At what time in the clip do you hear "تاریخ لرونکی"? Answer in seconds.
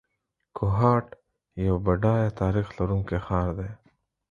2.41-3.17